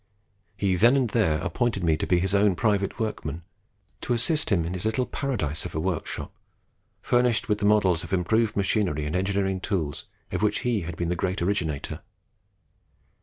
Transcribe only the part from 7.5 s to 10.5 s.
the models of improved machinery and engineering tools of